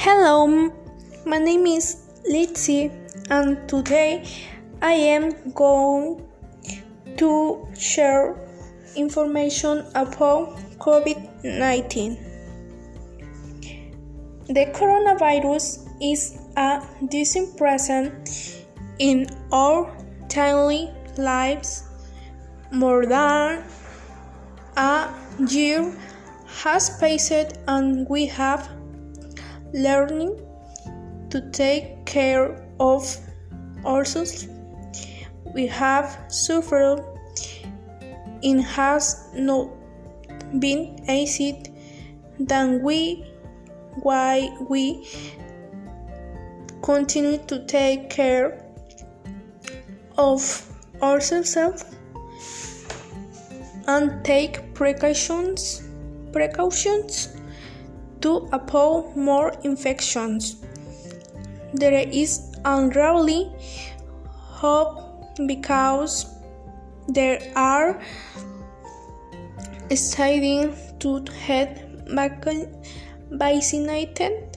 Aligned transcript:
Hello, 0.00 0.46
my 1.26 1.38
name 1.38 1.66
is 1.66 2.06
Litzy, 2.22 2.88
and 3.30 3.68
today 3.68 4.24
I 4.80 4.92
am 4.92 5.50
going 5.54 6.22
to 7.16 7.66
share 7.76 8.36
information 8.94 9.84
about 9.96 10.56
COVID 10.78 11.42
19. 11.42 12.16
The 14.46 14.66
coronavirus 14.66 15.90
is 16.00 16.38
a 16.56 16.80
disease 17.08 17.52
present 17.56 18.62
in 19.00 19.26
our 19.50 19.90
daily 20.28 20.92
lives 21.16 21.88
more 22.70 23.04
than 23.04 23.64
a 24.76 25.12
year 25.48 25.92
has 26.46 26.88
passed, 27.00 27.58
and 27.66 28.08
we 28.08 28.26
have 28.26 28.77
learning 29.72 30.40
to 31.30 31.50
take 31.50 32.04
care 32.04 32.68
of 32.80 33.16
ourselves. 33.84 34.48
We 35.54 35.66
have 35.66 36.18
suffered 36.28 37.04
it 38.42 38.62
has 38.62 39.28
not 39.34 39.68
been 40.60 41.04
easy 41.08 41.62
than 42.38 42.82
we 42.82 43.24
why 44.02 44.48
we 44.68 45.06
continue 46.82 47.38
to 47.46 47.64
take 47.66 48.08
care 48.10 48.64
of 50.16 50.40
ourselves 51.02 51.56
and 53.86 54.24
take 54.24 54.72
precautions 54.74 55.82
precautions 56.32 57.37
to 58.20 58.48
avoid 58.52 59.16
more 59.16 59.52
infections. 59.64 60.56
There 61.74 62.08
is 62.08 62.54
unruly 62.64 63.52
hope 64.24 65.04
because 65.46 66.26
there 67.08 67.40
are 67.54 68.00
studying 69.94 70.74
to 71.00 71.20
get 71.46 71.84
vaccinated, 73.30 74.56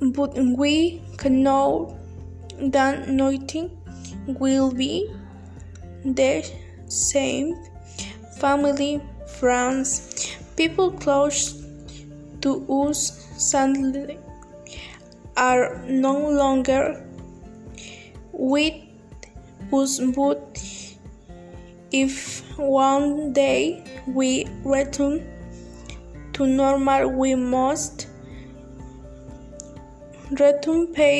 but 0.00 0.38
we 0.56 1.02
cannot 1.18 1.94
that 2.60 3.08
nothing 3.08 3.70
will 4.26 4.72
be 4.72 5.10
the 6.04 6.44
same. 6.86 7.54
Family, 8.38 9.00
friends, 9.26 10.36
people 10.56 10.90
close 10.92 11.67
to 12.40 12.52
us 12.80 13.00
sadly 13.36 14.18
are 15.36 15.82
no 15.86 16.14
longer 16.30 17.04
with 18.32 18.74
us 19.72 19.98
but 20.16 20.62
if 21.90 22.16
one 22.58 23.32
day 23.32 23.82
we 24.06 24.46
return 24.64 25.24
to 26.32 26.46
normal 26.46 27.08
we 27.08 27.34
must 27.34 28.06
return 30.40 30.86
pay 30.98 31.16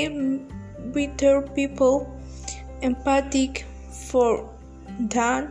bitter 0.93 1.43
people 1.61 1.97
empathic 2.83 3.65
for 3.91 4.49
that 5.17 5.49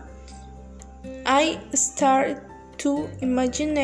I 1.25 1.59
start 1.73 2.43
to 2.79 3.09
imagine 3.21 3.77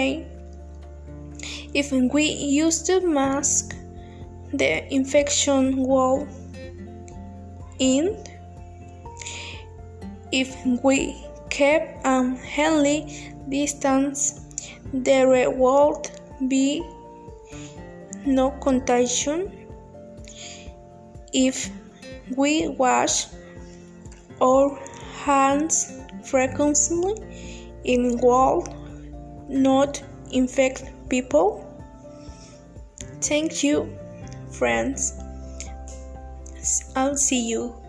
if 1.73 1.91
we 1.91 2.23
use 2.23 2.84
the 2.84 3.01
mask, 3.01 3.75
the 4.53 4.94
infection 4.94 5.78
will 5.78 6.28
end. 7.79 8.29
If 10.31 10.56
we 10.83 11.16
keep 11.50 11.81
a 12.03 12.35
healthy 12.35 13.33
distance, 13.50 14.41
there 14.94 15.50
will 15.50 16.03
be 16.47 16.83
no 18.25 18.51
contagion. 18.51 19.51
If 21.33 21.69
we 22.38 22.67
wash 22.67 23.25
our 24.39 24.79
hands 25.23 26.00
frequently, 26.23 27.16
it 27.83 28.22
will 28.22 28.67
not 29.50 30.01
infect 30.31 30.83
people. 31.13 31.62
Thank 33.22 33.63
you, 33.63 33.85
friends. 34.50 35.13
I'll 36.96 37.16
see 37.16 37.50
you. 37.53 37.82